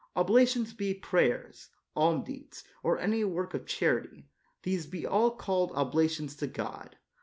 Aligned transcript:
Oblations 0.15 0.73
be 0.73 0.95
prayers, 0.95 1.69
alms 1.95 2.25
deeds, 2.25 2.63
or 2.81 2.97
any 2.97 3.23
work 3.23 3.53
of 3.53 3.67
charity; 3.67 4.31
these 4.63 4.87
be 4.87 5.05
all 5.05 5.29
called 5.29 5.69
obla 5.73 6.09
tions 6.09 6.35
to 6.37 6.47
God. 6.47 6.97